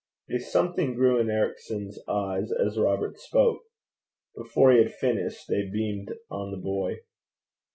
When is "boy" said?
6.57-7.01